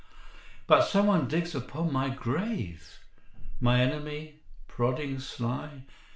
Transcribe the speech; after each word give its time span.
'""But 0.65 0.81
someone 0.87 1.27
digs 1.27 1.53
upon 1.53 1.93
my 1.93 2.09
grave? 2.09 2.97
My 3.59 3.81
enemy? 3.81 4.41
prodding 4.67 5.19
sly?" 5.19 5.83